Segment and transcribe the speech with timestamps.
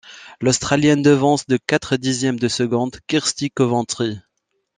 [0.39, 4.17] L’Australienne devance de quatre dixièmes de seconde Kirsty Coventry.